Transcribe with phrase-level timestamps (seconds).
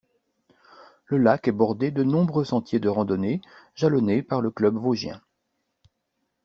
[1.05, 3.39] Le lac est bordé de nombreux sentiers de randonnée
[3.75, 5.21] jalonnés par le Club vosgien.